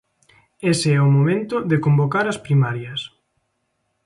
[0.71, 3.01] Ese é o momento de convocar as primarias.